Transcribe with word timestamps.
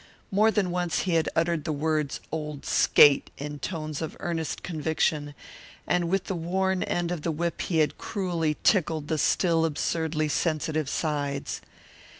More 0.31 0.49
than 0.49 0.71
once 0.71 1.01
he 1.01 1.13
had 1.13 1.29
uttered 1.35 1.63
the 1.63 1.71
words 1.71 2.21
"old 2.31 2.65
skate" 2.65 3.29
in 3.37 3.59
tones 3.59 4.01
of 4.01 4.17
earnest 4.19 4.63
conviction, 4.63 5.35
and 5.85 6.09
with 6.09 6.23
the 6.23 6.33
worn 6.33 6.81
end 6.81 7.11
of 7.11 7.21
the 7.21 7.29
whip 7.31 7.61
he 7.61 7.77
had 7.77 7.99
cruelly 7.99 8.57
tickled 8.63 9.09
the 9.09 9.19
still 9.19 9.63
absurdly 9.63 10.27
sensitive 10.27 10.89
sides. 10.89 11.61